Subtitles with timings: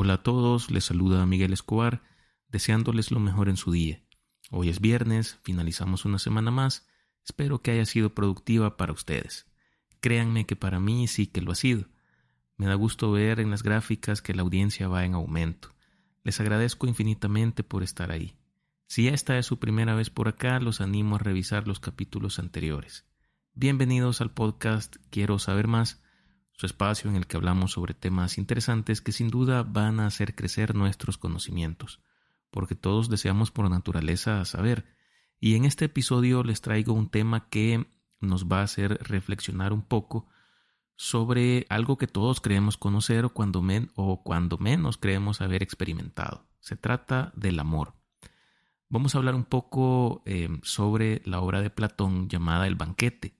[0.00, 2.04] Hola a todos, les saluda Miguel Escobar,
[2.50, 4.00] deseándoles lo mejor en su día.
[4.52, 6.86] Hoy es viernes, finalizamos una semana más,
[7.24, 9.50] espero que haya sido productiva para ustedes.
[9.98, 11.88] Créanme que para mí sí que lo ha sido.
[12.56, 15.74] Me da gusto ver en las gráficas que la audiencia va en aumento.
[16.22, 18.36] Les agradezco infinitamente por estar ahí.
[18.86, 23.04] Si esta es su primera vez por acá, los animo a revisar los capítulos anteriores.
[23.52, 26.00] Bienvenidos al podcast Quiero saber más
[26.58, 30.34] su espacio en el que hablamos sobre temas interesantes que sin duda van a hacer
[30.34, 32.00] crecer nuestros conocimientos,
[32.50, 34.84] porque todos deseamos por naturaleza saber,
[35.38, 37.86] y en este episodio les traigo un tema que
[38.20, 40.26] nos va a hacer reflexionar un poco
[40.96, 43.30] sobre algo que todos creemos conocer o
[44.24, 46.44] cuando, menos creemos haber experimentado.
[46.58, 47.94] Se trata del amor.
[48.88, 53.38] Vamos a hablar un poco eh, sobre la obra de Platón llamada El banquete.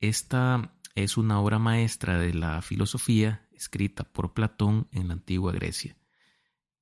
[0.00, 5.96] Esta es una obra maestra de la filosofía escrita por Platón en la antigua Grecia.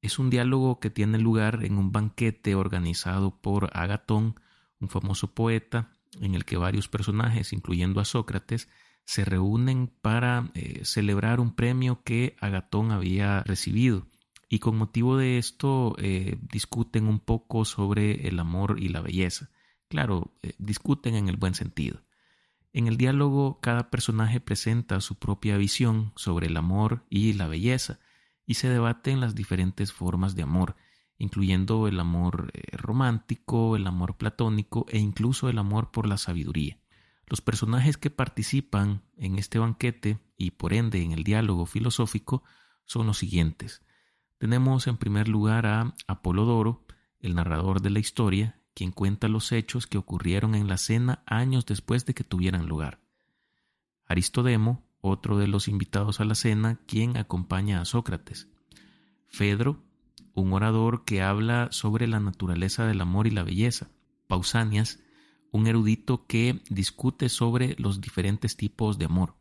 [0.03, 4.41] Es un diálogo que tiene lugar en un banquete organizado por Agatón,
[4.81, 8.69] un famoso poeta, en el que varios personajes, incluyendo a Sócrates,
[9.05, 14.07] se reúnen para eh, celebrar un premio que Agatón había recibido.
[14.49, 19.51] Y con motivo de esto eh, discuten un poco sobre el amor y la belleza.
[19.89, 22.03] Claro, eh, discuten en el buen sentido.
[22.73, 27.99] En el diálogo cada personaje presenta su propia visión sobre el amor y la belleza
[28.47, 30.77] y se debaten las diferentes formas de amor,
[31.19, 36.79] incluyendo el amor eh, romántico, el amor platónico e incluso el amor por la sabiduría.
[37.27, 42.45] Los personajes que participan en este banquete y por ende en el diálogo filosófico
[42.85, 43.83] son los siguientes.
[44.39, 46.87] Tenemos en primer lugar a Apolodoro,
[47.21, 51.67] el narrador de la historia, quien cuenta los hechos que ocurrieron en la cena años
[51.67, 53.01] después de que tuvieran lugar.
[54.07, 58.49] Aristodemo, otro de los invitados a la cena, quien acompaña a Sócrates.
[59.27, 59.83] Fedro,
[60.35, 63.91] un orador que habla sobre la naturaleza del amor y la belleza.
[64.27, 65.01] Pausanias,
[65.53, 69.37] un erudito que discute sobre los diferentes tipos de amor.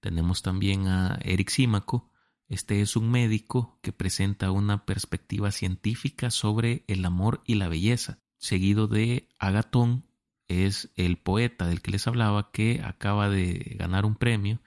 [0.00, 2.10] Tenemos también a Erixímaco,
[2.48, 8.18] este es un médico que presenta una perspectiva científica sobre el amor y la belleza
[8.40, 10.04] seguido de Agatón,
[10.48, 14.60] es el poeta del que les hablaba que acaba de ganar un premio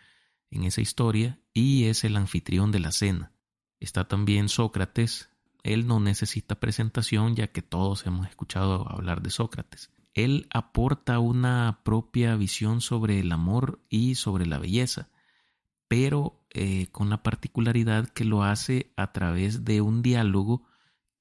[0.50, 3.34] en esa historia y es el anfitrión de la cena.
[3.82, 5.30] Está también Sócrates,
[5.64, 9.92] él no necesita presentación ya que todos hemos escuchado hablar de Sócrates.
[10.14, 15.10] Él aporta una propia visión sobre el amor y sobre la belleza,
[15.88, 20.64] pero eh, con la particularidad que lo hace a través de un diálogo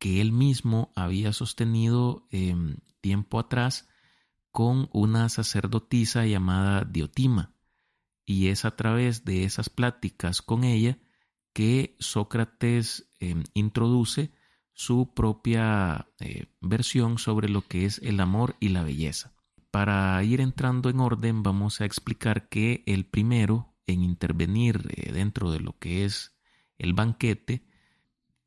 [0.02, 3.88] que él mismo había sostenido em, tiempo atrás
[4.50, 7.54] con una sacerdotisa llamada Diotima.
[8.24, 10.98] Y es a través de esas pláticas con ella
[11.52, 14.32] que Sócrates em, introduce
[14.72, 19.32] su propia eh, versión sobre lo que es el amor y la belleza.
[19.70, 25.52] Para ir entrando en orden, vamos a explicar que el primero en intervenir eh, dentro
[25.52, 26.36] de lo que es
[26.76, 27.70] el banquete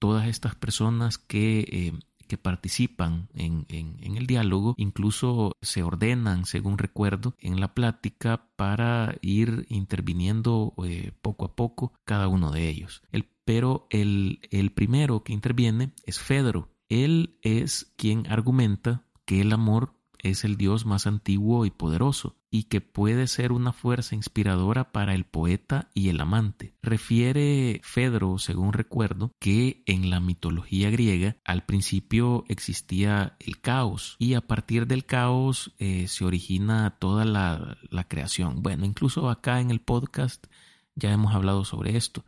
[0.05, 1.93] todas estas personas que, eh,
[2.27, 9.15] que participan en, en, el diálogo incluso se ordenan, según recuerdo, en la plática para
[9.21, 13.01] ir interviniendo eh, poco a poco cada uno de ellos.
[13.11, 16.69] El, pero el, el primero que interviene es Fedro.
[16.87, 22.63] Él es quien argumenta que el amor es el Dios más antiguo y poderoso, y
[22.63, 26.73] que puede ser una fuerza inspiradora para el poeta y el amante.
[26.81, 34.33] Refiere Fedro, según recuerdo, que en la mitología griega al principio existía el caos y
[34.33, 38.63] a partir del caos eh, se origina toda la, creación.
[38.63, 40.47] Bueno, incluso acá en el podcast
[40.95, 42.25] ya hemos hablado sobre esto,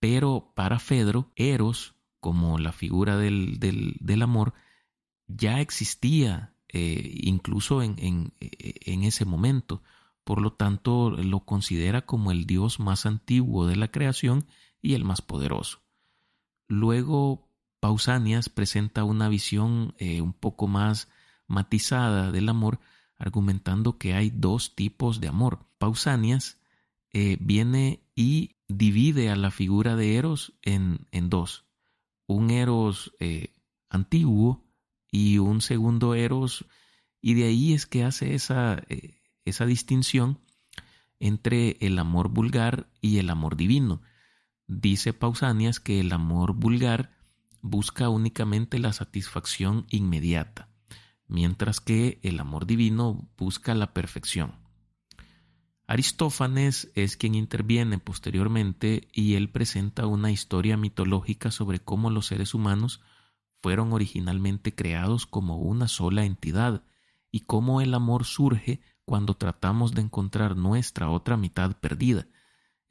[0.00, 4.52] pero para Fedro, Eros, como la figura del, del amor,
[5.28, 9.82] ya existía eh, incluso en, en, en ese momento.
[10.24, 14.46] Por lo tanto, lo considera como el Dios más antiguo de la creación
[14.82, 15.80] y el más poderoso.
[16.66, 17.48] Luego,
[17.78, 21.08] Pausanias presenta una visión eh, un poco más
[21.46, 22.80] matizada del amor,
[23.16, 25.60] argumentando que hay dos tipos de amor.
[25.78, 26.58] Pausanias
[27.12, 31.66] eh, viene y divide a la figura de Eros en, en dos.
[32.26, 33.12] Un Eros
[33.88, 34.65] antiguo
[35.16, 36.66] y un segundo eros,
[37.22, 40.40] y de ahí es que hace esa, eh, esa distinción
[41.20, 44.02] entre el amor vulgar y el amor divino.
[44.66, 47.16] Dice Pausanias que el amor vulgar
[47.62, 50.68] busca únicamente la satisfacción inmediata,
[51.28, 54.56] mientras que el amor divino busca la perfección.
[55.86, 62.52] Aristófanes es quien interviene posteriormente y él presenta una historia mitológica sobre cómo los seres
[62.52, 63.00] humanos
[63.66, 66.84] fueron originalmente creados como una sola entidad
[67.32, 72.28] y cómo el amor surge cuando tratamos de encontrar nuestra otra mitad perdida.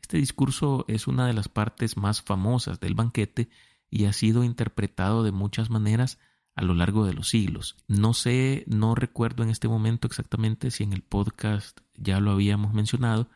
[0.01, 3.47] Este discurso es una de las partes más famosas del banquete
[3.89, 6.19] y ha sido interpretado de muchas maneras
[6.55, 7.77] a lo largo de los siglos.
[7.87, 12.73] No sé, no recuerdo en este momento exactamente si en el podcast ya lo habíamos
[12.73, 13.29] mencionado,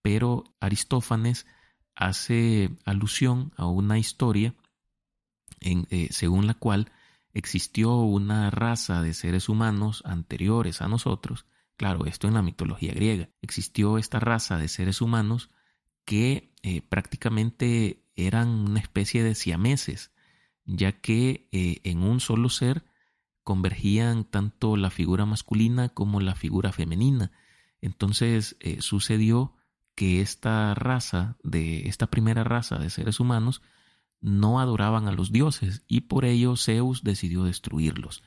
[0.00, 1.44] pero Aristófanes
[1.96, 4.54] hace alusión a una historia
[5.64, 6.92] eh, según la cual
[7.32, 11.46] existió una raza de seres humanos anteriores a nosotros,
[11.76, 15.50] claro, esto en la mitología griega, existió esta raza de seres humanos
[16.04, 20.12] que eh, prácticamente eran una especie de siameses,
[20.66, 22.84] ya que eh, en un solo ser
[23.42, 27.32] convergían tanto la figura masculina como la figura femenina.
[27.80, 29.54] Entonces sucedió
[29.94, 33.60] que esta raza, de esta primera raza de seres humanos,
[34.24, 38.22] no adoraban a los dioses y por ello Zeus decidió destruirlos.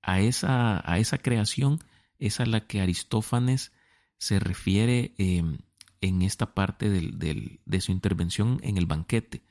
[0.00, 1.78] A esa, a esa creación
[2.18, 3.70] es a la que Aristófanes
[4.16, 5.58] se refiere em,
[6.00, 9.44] en esta parte de su intervención en el banquete.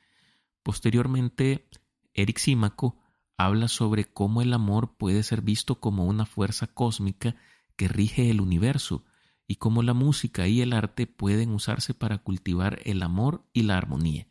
[0.64, 1.68] Posteriormente,
[2.14, 2.98] Eric Símaco
[3.36, 7.36] habla sobre cómo el amor puede ser visto como una fuerza cósmica
[7.76, 9.04] que rige el universo
[9.46, 13.76] y cómo la música y el arte pueden usarse para cultivar el amor y la
[13.76, 14.26] armonía.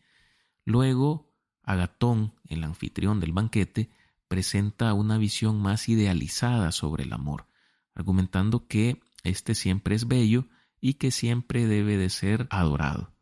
[0.65, 1.30] Luego,
[1.71, 3.89] Agatón, el anfitrión del banquete,
[4.27, 7.47] presenta una visión más idealizada sobre el amor,
[7.95, 10.47] argumentando que éste siempre es bello
[10.79, 13.13] y que siempre debe de ser adorado.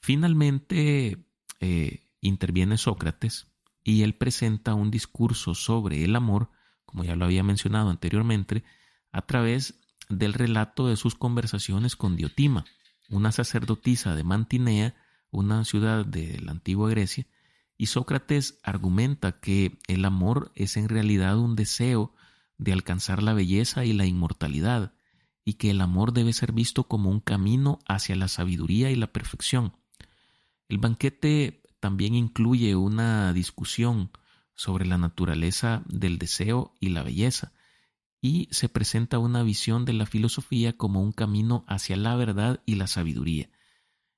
[0.00, 1.26] Finalmente
[1.60, 3.46] eh, interviene Sócrates
[3.84, 6.50] y él presenta un discurso sobre el amor,
[6.84, 8.64] como ya lo había mencionado anteriormente,
[9.12, 9.74] a través
[10.08, 12.64] del relato de sus conversaciones con Diotima,
[13.08, 14.94] una sacerdotisa de Mantinea,
[15.30, 17.26] una ciudad de la antigua Grecia,
[17.78, 22.14] y Sócrates argumenta que el amor es en realidad un deseo
[22.58, 24.94] de alcanzar la belleza y la inmortalidad,
[25.44, 29.12] y que el amor debe ser visto como un camino hacia la sabiduría y la
[29.12, 29.76] perfección.
[30.68, 34.10] El banquete también incluye una discusión
[34.54, 37.52] sobre la naturaleza del deseo y la belleza,
[38.20, 42.74] y se presenta una visión de la filosofía como un camino hacia la verdad y
[42.76, 43.50] la sabiduría.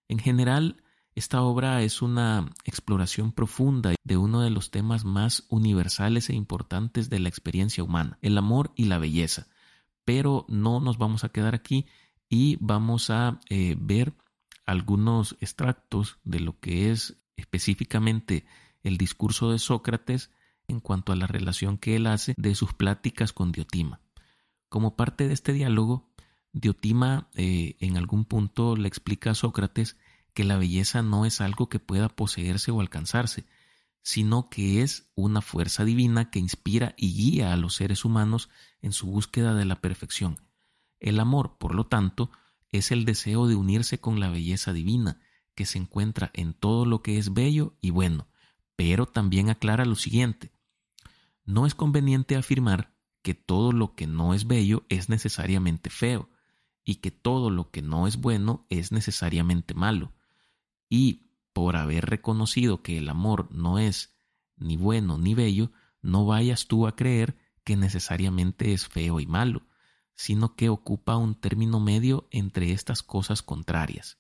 [0.06, 0.82] En general,
[1.14, 7.10] esta obra es una exploración profunda de uno de los temas más universales e importantes
[7.10, 9.48] de la experiencia humana, el amor y la belleza.
[10.04, 11.86] Pero no nos vamos a quedar aquí
[12.28, 14.14] y vamos a eh, ver
[14.64, 18.46] algunos extractos de lo que es específicamente
[18.82, 20.30] el discurso de Sócrates
[20.68, 24.00] en cuanto a la relación que él hace de sus pláticas con Diotima.
[24.68, 26.10] Como parte de este diálogo,
[26.52, 29.96] Diotima eh, en algún punto le explica a Sócrates
[30.38, 33.44] que la belleza no es algo que pueda poseerse o alcanzarse,
[34.02, 38.48] sino que es una fuerza divina que inspira y guía a los seres humanos
[38.80, 40.40] en su búsqueda de la perfección.
[41.00, 42.30] El amor, por lo tanto,
[42.70, 45.20] es el deseo de unirse con la belleza divina,
[45.56, 48.28] que se encuentra en todo lo que es bello y bueno,
[48.76, 50.52] pero también aclara lo siguiente.
[51.44, 56.30] No es conveniente afirmar que todo lo que no es bello es necesariamente feo,
[56.84, 60.12] y que todo lo que no es bueno es necesariamente malo.
[60.88, 64.16] Y por haber reconocido que el amor no es
[64.56, 65.70] ni bueno ni bello,
[66.02, 69.66] no vayas tú a creer que necesariamente es feo y malo,
[70.14, 74.18] sino que ocupa un término medio entre estas cosas contrarias.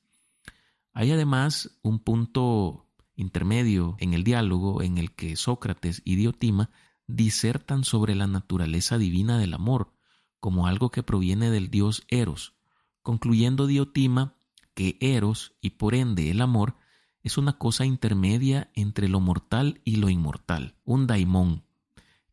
[0.92, 6.70] Hay además un punto intermedio en el diálogo en el que Sócrates y Diotima
[7.06, 9.92] disertan sobre la naturaleza divina del amor,
[10.40, 12.54] como algo que proviene del dios Eros,
[13.02, 14.34] concluyendo Diotima
[14.78, 16.76] que Eros y por ende el amor
[17.24, 21.64] es una cosa intermedia entre lo mortal y lo inmortal, un daimón,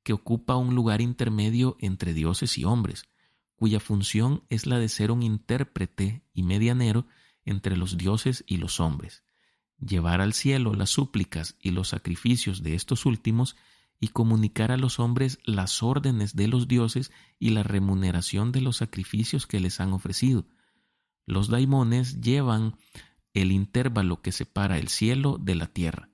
[0.04, 3.10] que ocupa un lugar intermedio entre dioses y hombres,
[3.56, 7.08] cuya función es la de ser un intérprete y medianero
[7.46, 9.24] entre los dioses y los hombres,
[9.80, 13.56] llevar al cielo las súplicas y los sacrificios de estos últimos
[14.00, 18.78] y comunicar a los hombres las órdenes de los dioses y la remuneración de los
[18.78, 20.46] sacrificios que les han ofrecido.
[21.26, 22.76] Los daimones llevan
[23.34, 26.10] el intervalo que separa el cielo de la tierra.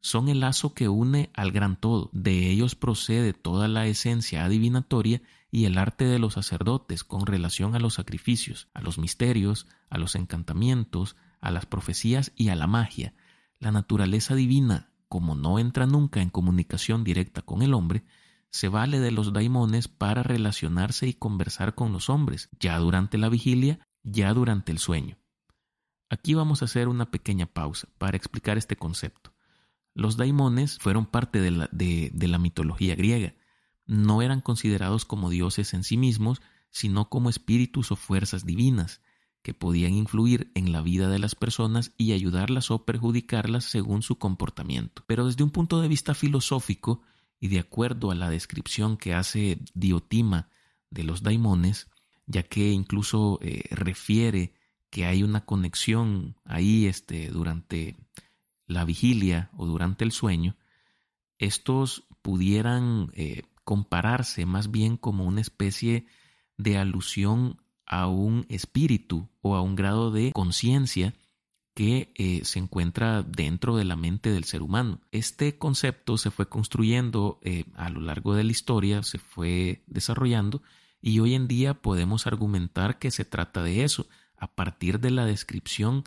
[0.00, 2.10] Son el lazo que une al gran todo.
[2.12, 7.74] De ellos procede toda la esencia adivinatoria y el arte de los sacerdotes con relación
[7.74, 12.66] a los sacrificios, a los misterios, a los encantamientos, a las profecías y a la
[12.66, 13.14] magia.
[13.60, 18.04] La naturaleza divina, como no entra nunca en comunicación directa con el hombre,
[18.50, 22.50] se vale de los daimones para relacionarse y conversar con los hombres.
[22.60, 25.18] Ya durante la vigilia, ya durante el sueño.
[26.08, 29.32] Aquí vamos a hacer una pequeña pausa para explicar este concepto.
[29.94, 33.34] Los daimones fueron parte de la, de la mitología griega.
[33.86, 39.00] No eran considerados como dioses en sí mismos, sino como espíritus o fuerzas divinas,
[39.42, 44.18] que podían influir en la vida de las personas y ayudarlas o perjudicarlas según su
[44.18, 45.04] comportamiento.
[45.06, 47.02] Pero desde un punto de vista filosófico,
[47.38, 50.48] y de acuerdo a la descripción que hace Diotima
[50.88, 51.88] de los daimones,
[52.26, 54.54] ya que incluso eh, refiere
[54.90, 57.96] que hay una conexión ahí este, durante
[58.66, 60.56] la vigilia o durante el sueño,
[61.38, 66.06] estos pudieran eh, compararse más bien como una especie
[66.56, 71.12] de alusión a un espíritu o a un grado de conciencia
[71.74, 75.00] que eh, se encuentra dentro de la mente del ser humano.
[75.10, 77.40] Este concepto se fue construyendo
[77.74, 80.62] a lo largo de la historia, se fue desarrollando
[81.06, 84.08] y hoy en día podemos argumentar que se trata de eso,
[84.38, 86.02] a partir de la descripción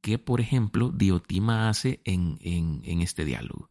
[0.00, 3.70] que, por ejemplo, Diotima hace en, en este diálogo.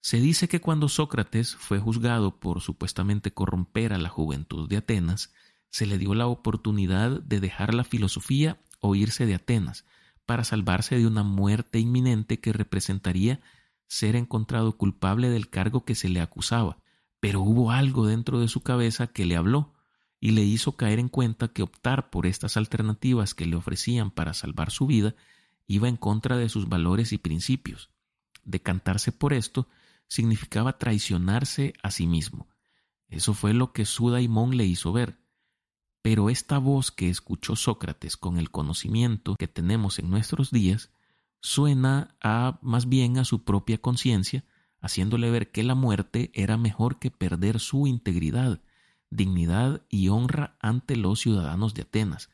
[0.00, 5.34] Se dice que cuando Sócrates fue juzgado por supuestamente corromper a la juventud de Atenas,
[5.68, 9.84] se le dio la oportunidad de dejar la filosofía o irse de Atenas,
[10.24, 13.42] para salvarse de una muerte inminente que representaría
[13.86, 16.81] ser encontrado culpable del cargo que se le acusaba.
[17.22, 19.72] Pero hubo algo dentro de su cabeza que le habló
[20.18, 24.34] y le hizo caer en cuenta que optar por estas alternativas que le ofrecían para
[24.34, 25.14] salvar su vida
[25.68, 27.90] iba en contra de sus valores y principios.
[28.42, 29.68] Decantarse por esto
[30.08, 32.48] significaba traicionarse a sí mismo.
[33.06, 35.20] Eso fue lo que su daimón le hizo ver.
[36.02, 40.90] Pero esta voz que escuchó Sócrates con el conocimiento que tenemos en nuestros días
[41.40, 44.44] suena a más bien a su propia conciencia,
[44.82, 48.60] haciéndole ver que la muerte era mejor que perder su integridad,
[49.10, 52.28] dignidad y honra ante los ciudadanos de Atenas.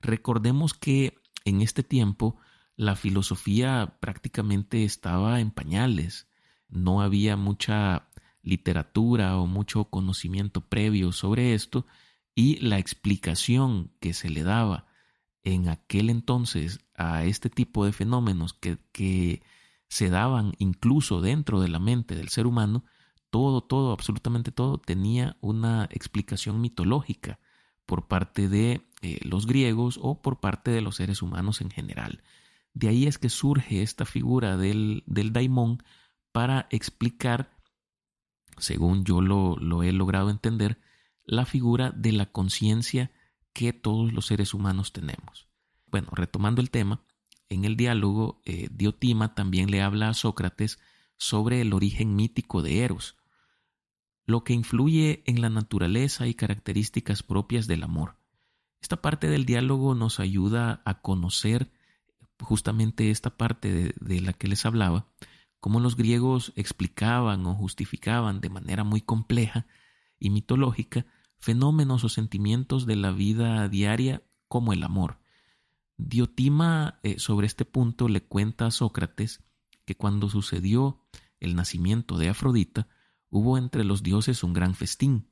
[0.00, 2.38] Recordemos que en este tiempo
[2.76, 6.26] la filosofía prácticamente estaba en pañales,
[6.68, 8.08] no había mucha
[8.42, 11.86] literatura o mucho conocimiento previo sobre esto
[12.34, 14.86] y la explicación que se le daba
[15.44, 19.42] en aquel entonces a este tipo de fenómenos que, que
[19.92, 22.82] se daban incluso dentro de la mente del ser humano,
[23.28, 27.38] todo, todo, absolutamente todo tenía una explicación mitológica
[27.84, 32.22] por parte de eh, los griegos o por parte de los seres humanos en general.
[32.72, 35.82] De ahí es que surge esta figura del, del daimón
[36.32, 37.50] para explicar,
[38.56, 40.80] según yo lo, lo he logrado entender,
[41.22, 43.12] la figura de la conciencia
[43.52, 45.48] que todos los seres humanos tenemos.
[45.86, 47.04] Bueno, retomando el tema,
[47.52, 50.78] en el diálogo, eh, Diotima también le habla a Sócrates
[51.16, 53.16] sobre el origen mítico de Eros,
[54.24, 58.16] lo que influye en la naturaleza y características propias del amor.
[58.80, 61.70] Esta parte del diálogo nos ayuda a conocer
[62.40, 65.06] justamente esta parte de, la que les hablaba,
[65.60, 69.66] cómo los griegos explicaban o justificaban de manera muy compleja
[70.18, 71.06] y mitológica
[71.38, 75.21] fenómenos o sentimientos de la vida diaria como el amor.
[76.08, 79.44] Diotima eh, sobre este punto le cuenta a Sócrates
[79.84, 81.00] que cuando sucedió
[81.38, 82.88] el nacimiento de Afrodita,
[83.30, 85.28] hubo entre los dioses un gran festín,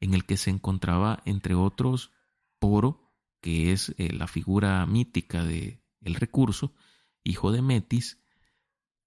[0.00, 2.10] en el que se encontraba, entre otros,
[2.58, 6.74] Poro, que es eh, la figura mítica de el recurso,
[7.22, 8.20] hijo de Metis,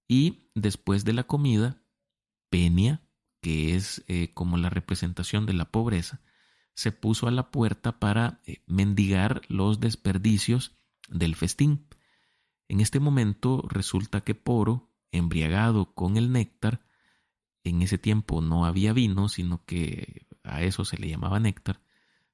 [0.08, 1.82] y después de la comida,
[2.48, 3.02] Penia,
[3.40, 6.20] que es eh, como la representación de la pobreza,
[6.74, 10.77] se puso a la puerta para mendigar los desperdicios
[11.08, 11.86] del festín.
[12.68, 16.86] En este momento resulta que Poro, embriagado con el néctar,
[17.64, 21.80] en ese tiempo no había vino, sino que a eso se le llamaba néctar,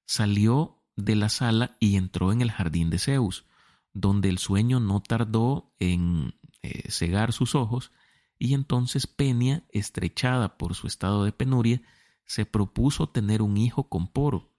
[0.07, 3.47] salió de la sala y entró en el jardín de Zeus,
[3.93, 7.93] donde el sueño no tardó en eh, cegar sus ojos,
[8.39, 11.83] y entonces Penia, estrechada por su estado de penuria,
[12.25, 14.53] se propuso tener un hijo con Poro,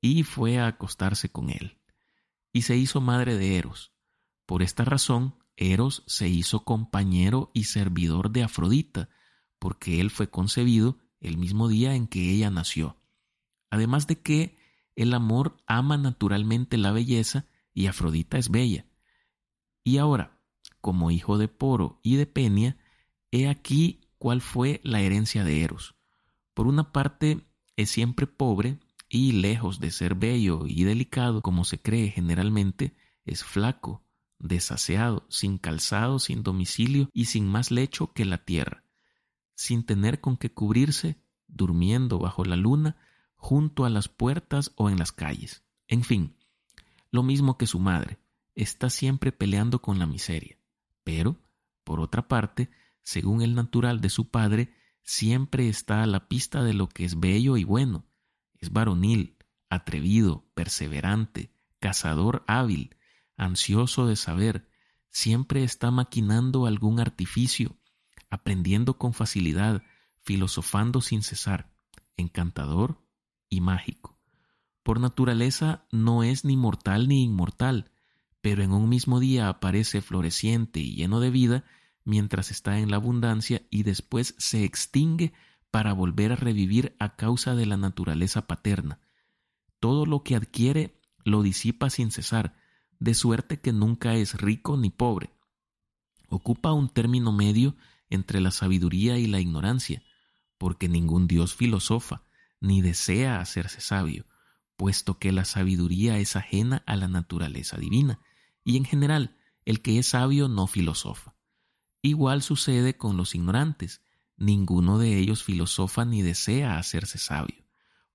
[0.00, 1.78] y fue a acostarse con él,
[2.54, 3.92] y se hizo madre de Eros.
[4.46, 9.10] Por esta razón, Eros se hizo compañero y servidor de Afrodita,
[9.58, 12.96] porque él fue concebido el mismo día en que ella nació.
[13.70, 14.56] Además de que
[14.94, 18.86] el amor ama naturalmente la belleza y Afrodita es bella.
[19.82, 20.40] Y ahora,
[20.80, 22.78] como hijo de Poro y de Penia,
[23.32, 25.96] he aquí cuál fue la herencia de Eros.
[26.54, 28.78] Por una parte, es siempre pobre
[29.18, 34.02] y lejos de ser bello y delicado como se cree generalmente, es flaco,
[34.40, 38.82] desaseado, sin calzado, sin domicilio y sin más lecho que la tierra,
[39.54, 41.16] sin tener con qué cubrirse,
[41.46, 42.96] durmiendo bajo la luna,
[43.36, 45.62] junto a las puertas o en las calles.
[45.86, 46.34] En fin,
[47.12, 48.18] lo mismo que su madre,
[48.56, 50.58] está siempre peleando con la miseria.
[51.04, 51.36] Pero,
[51.84, 52.68] por otra parte,
[53.02, 57.20] según el natural de su padre, siempre está a la pista de lo que es
[57.20, 58.04] bello y bueno.
[58.64, 59.36] Es varonil,
[59.68, 62.96] atrevido, perseverante, cazador hábil,
[63.36, 64.70] ansioso de saber,
[65.10, 67.76] siempre está maquinando algún artificio,
[68.30, 69.82] aprendiendo con facilidad,
[70.22, 71.74] filosofando sin cesar,
[72.16, 73.04] encantador
[73.50, 74.18] y mágico.
[74.82, 77.90] Por naturaleza no es ni mortal ni inmortal,
[78.40, 81.64] pero en un mismo día aparece floreciente y lleno de vida
[82.02, 85.34] mientras está en la abundancia y después se extingue
[85.74, 89.00] para volver a revivir a causa de la naturaleza paterna.
[89.80, 92.54] Todo lo que adquiere lo disipa sin cesar,
[93.00, 95.30] de suerte que nunca es rico ni pobre.
[96.28, 97.74] Ocupa un término medio
[98.08, 100.04] entre la sabiduría y la ignorancia,
[100.58, 102.22] porque ningún dios filosofa,
[102.60, 104.26] ni desea hacerse sabio,
[104.76, 108.20] puesto que la sabiduría es ajena a la naturaleza divina,
[108.62, 111.34] y en general el que es sabio no filosofa.
[112.00, 114.03] Igual sucede con los ignorantes,
[114.36, 117.64] ninguno de ellos filosofa ni desea hacerse sabio,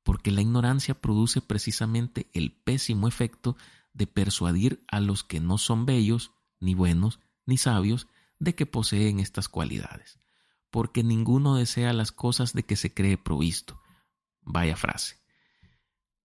[0.03, 3.55] porque la ignorancia produce precisamente el pésimo efecto
[3.93, 8.07] de persuadir a los que no son bellos, ni buenos, ni sabios,
[8.39, 10.19] de que poseen estas cualidades,
[10.69, 13.81] porque ninguno desea las cosas de que se cree provisto.
[14.41, 15.17] Vaya frase.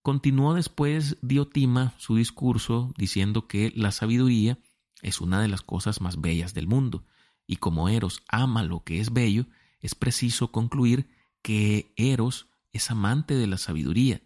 [0.01, 4.59] Continuó después Diotima su discurso diciendo que la sabiduría
[5.01, 7.05] es una de las cosas más bellas del mundo,
[7.47, 9.45] y como Eros ama lo que es bello,
[9.79, 11.09] es preciso concluir
[11.41, 14.21] que Eros es amante de la sabiduría,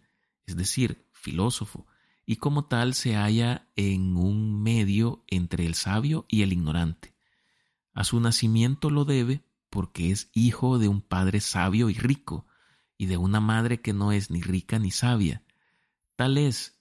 [0.46, 1.86] es decir, filósofo,
[2.26, 7.14] y como tal se halla en un medio entre el sabio y el ignorante.
[7.92, 12.46] A su nacimiento lo debe porque es hijo de un padre sabio y rico,
[12.96, 15.44] y de una madre que no es ni rica ni sabia,
[16.20, 16.78] Tal es,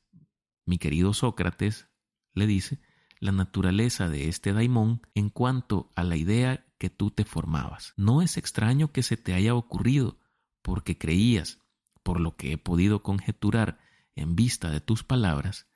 [0.66, 1.88] mi querido Sócrates,
[2.34, 2.82] le dice,
[3.22, 7.94] la naturaleza de este daimón en cuanto a la idea que tú te formabas.
[7.98, 10.18] No es extraño que se te haya ocurrido,
[10.64, 11.60] porque creías,
[12.02, 13.78] por lo que he podido conjeturar
[14.16, 15.68] en vista de tus palabras,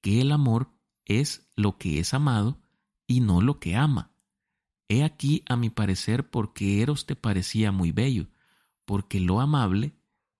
[0.00, 0.72] que el amor
[1.04, 2.62] es lo que es amado
[3.06, 4.14] y no lo que ama.
[4.88, 8.28] He aquí, a mi parecer, porque Eros te parecía muy bello,
[8.86, 9.92] porque lo amable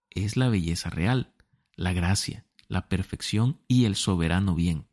[0.09, 1.35] es la belleza real
[1.81, 4.87] la gracia, la perfección y el soberano bien.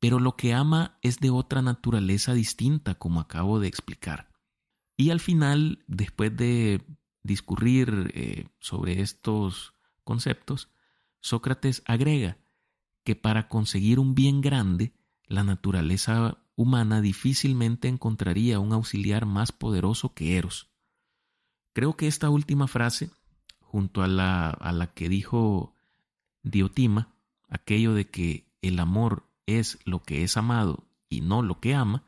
[0.00, 4.32] Pero lo que ama es de otra naturaleza distinta, como acabo de explicar.
[4.96, 6.82] Y al final, después de
[7.22, 10.70] discurrir eh, sobre estos conceptos,
[11.20, 12.38] Sócrates agrega
[13.04, 14.94] que para conseguir un bien grande,
[15.26, 20.70] la naturaleza humana difícilmente encontraría un auxiliar más poderoso que Eros.
[21.72, 23.10] Creo que esta última frase,
[23.60, 25.74] junto a la, a la que dijo
[26.42, 27.14] Diotima,
[27.48, 32.04] aquello de que el amor es lo que es amado y no lo que ama,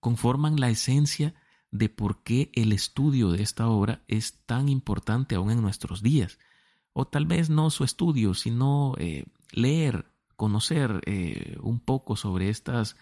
[0.00, 1.34] conforman la esencia
[1.70, 6.38] de por qué el estudio de esta obra es tan importante aún en nuestros días.
[6.92, 12.96] O tal vez no su estudio, sino eh, leer, conocer eh, un poco sobre estas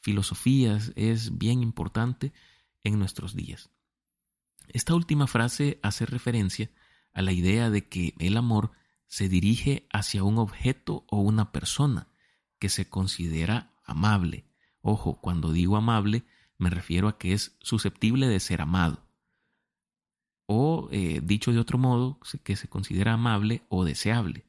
[0.00, 2.32] filosofías es bien importante
[2.82, 3.70] en nuestros días.
[4.68, 6.70] Esta última frase hace referencia
[7.12, 8.72] a la idea de que el amor
[9.06, 12.08] se dirige hacia un objeto o una persona
[12.64, 14.46] que se considera amable.
[14.80, 16.24] Ojo, cuando digo amable
[16.56, 19.06] me refiero a que es susceptible de ser amado.
[20.46, 24.46] O, eh, dicho de otro modo, que se considera amable o deseable,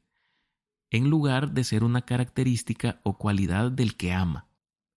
[0.88, 4.48] en lugar de ser una característica o cualidad del que ama.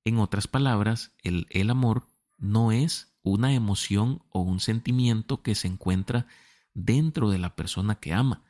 [0.06, 5.68] En otras palabras, el, el amor no es una emoción o un sentimiento que se
[5.68, 6.26] encuentra
[6.74, 8.46] dentro de la persona que ama,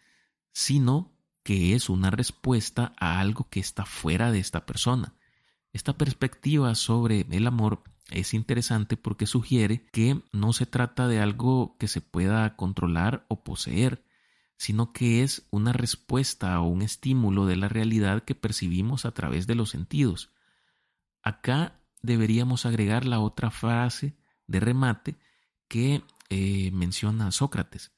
[0.52, 5.14] sino que es una respuesta a algo que está fuera de esta persona.
[5.72, 11.78] Esta perspectiva sobre el amor es interesante porque sugiere que no se trata de algo
[11.78, 14.04] que se pueda controlar o poseer,
[14.58, 19.48] sino que es una respuesta o un estímulo de la realidad que percibimos a través
[19.48, 20.32] de los sentidos.
[21.22, 24.16] Acá deberíamos agregar la otra frase
[24.48, 25.20] de remate
[25.68, 27.92] que eh, menciona Sócrates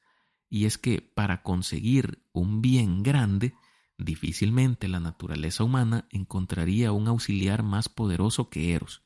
[0.52, 3.54] y es que para conseguir un bien grande,
[3.96, 9.02] difícilmente la naturaleza humana encontraría un auxiliar más poderoso que Eros.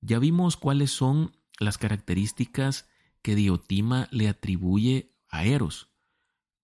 [0.00, 2.88] Ya vimos cuáles son las características
[3.22, 5.90] que Diotima le atribuye a Eros.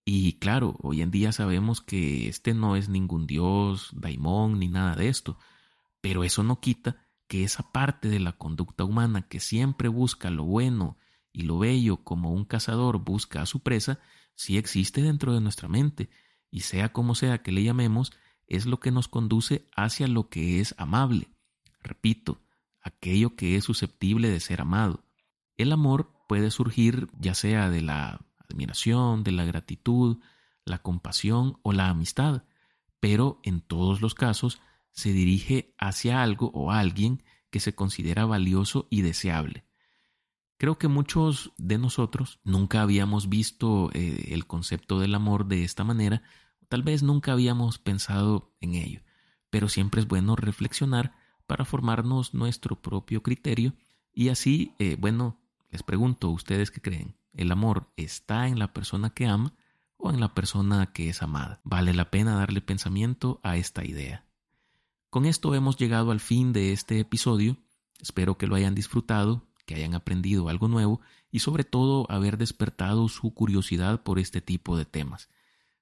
[0.05, 4.95] Y claro, hoy en día sabemos que este no es ningún dios, daimón, ni nada
[4.95, 5.41] de esto,
[6.01, 10.45] pero eso no quita que esa parte de la conducta humana que siempre busca lo
[10.45, 10.99] bueno
[11.33, 14.01] y lo bello como un cazador busca a su presa,
[14.35, 16.11] sí existe dentro de nuestra mente,
[16.51, 18.13] y sea como sea que le llamemos,
[18.47, 21.29] es lo que nos conduce hacia lo que es amable.
[21.83, 22.41] Repito,
[22.81, 25.05] aquello que es susceptible de ser amado.
[25.57, 30.19] El amor puede surgir ya sea de la admiración, de la gratitud,
[30.65, 32.45] la compasión o la amistad,
[33.01, 34.61] pero en todos los casos
[34.93, 39.65] se dirige hacia algo o alguien que se considera valioso y deseable.
[40.59, 45.85] Creo que muchos de nosotros nunca habíamos visto eh, el concepto del amor de esta
[45.85, 46.23] manera,
[46.69, 49.01] tal vez nunca habíamos pensado en ello,
[49.51, 51.15] pero siempre es bueno reflexionar
[51.47, 53.75] para formarnos nuestro propio criterio
[54.13, 55.41] y así, eh, bueno,
[55.71, 57.17] les pregunto, ¿ustedes qué creen?
[57.33, 59.55] ¿El amor está en la persona que ama
[59.97, 61.61] o en la persona que es amada?
[61.63, 64.27] Vale la pena darle pensamiento a esta idea.
[65.09, 67.57] Con esto hemos llegado al fin de este episodio.
[68.01, 73.07] Espero que lo hayan disfrutado, que hayan aprendido algo nuevo y sobre todo haber despertado
[73.11, 75.29] su curiosidad por este tipo de temas.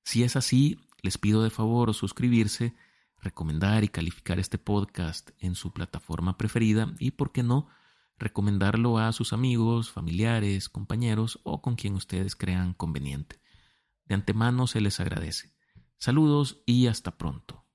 [0.02, 2.74] Si es así, les pido de favor suscribirse,
[3.20, 7.68] recomendar y calificar este podcast en su plataforma preferida y, por qué no,
[8.18, 13.40] recomendarlo a sus amigos, familiares, compañeros o con quien ustedes crean conveniente.
[14.06, 15.54] De antemano se les agradece.
[15.96, 17.65] Saludos y hasta pronto.